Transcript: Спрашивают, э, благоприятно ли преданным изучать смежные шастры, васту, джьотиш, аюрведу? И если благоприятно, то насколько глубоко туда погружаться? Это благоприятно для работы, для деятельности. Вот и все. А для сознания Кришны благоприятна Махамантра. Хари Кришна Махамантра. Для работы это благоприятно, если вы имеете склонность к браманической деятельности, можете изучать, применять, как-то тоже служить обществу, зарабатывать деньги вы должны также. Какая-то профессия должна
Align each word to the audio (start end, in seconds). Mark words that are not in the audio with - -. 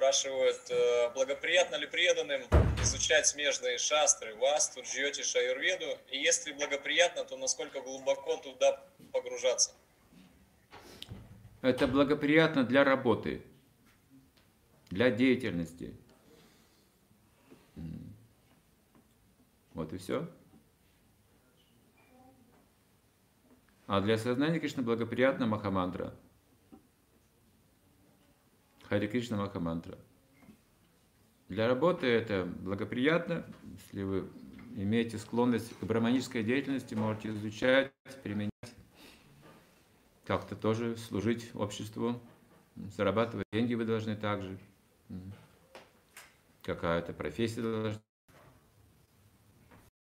Спрашивают, 0.00 0.70
э, 0.70 1.10
благоприятно 1.12 1.76
ли 1.76 1.86
преданным 1.86 2.40
изучать 2.80 3.26
смежные 3.26 3.76
шастры, 3.76 4.34
васту, 4.36 4.80
джьотиш, 4.80 5.36
аюрведу? 5.36 5.98
И 6.10 6.16
если 6.16 6.52
благоприятно, 6.52 7.26
то 7.26 7.36
насколько 7.36 7.82
глубоко 7.82 8.38
туда 8.38 8.82
погружаться? 9.12 9.72
Это 11.60 11.86
благоприятно 11.86 12.64
для 12.64 12.82
работы, 12.82 13.42
для 14.88 15.10
деятельности. 15.10 15.94
Вот 19.74 19.92
и 19.92 19.98
все. 19.98 20.26
А 23.86 24.00
для 24.00 24.16
сознания 24.16 24.60
Кришны 24.60 24.82
благоприятна 24.82 25.44
Махамантра. 25.44 26.14
Хари 28.90 29.06
Кришна 29.06 29.36
Махамантра. 29.36 29.96
Для 31.48 31.68
работы 31.68 32.08
это 32.08 32.44
благоприятно, 32.44 33.46
если 33.84 34.02
вы 34.02 34.28
имеете 34.74 35.16
склонность 35.16 35.78
к 35.78 35.84
браманической 35.84 36.42
деятельности, 36.42 36.94
можете 36.96 37.28
изучать, 37.28 37.92
применять, 38.24 38.50
как-то 40.26 40.56
тоже 40.56 40.96
служить 40.96 41.54
обществу, 41.54 42.20
зарабатывать 42.96 43.46
деньги 43.52 43.74
вы 43.74 43.84
должны 43.84 44.16
также. 44.16 44.58
Какая-то 46.64 47.12
профессия 47.12 47.62
должна 47.62 48.00